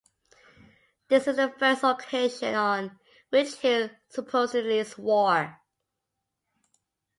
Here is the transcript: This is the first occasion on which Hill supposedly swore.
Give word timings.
This 1.09 1.27
is 1.27 1.35
the 1.35 1.53
first 1.59 1.83
occasion 1.83 2.55
on 2.55 2.97
which 3.29 3.53
Hill 3.57 3.91
supposedly 4.09 4.83
swore. 4.83 5.59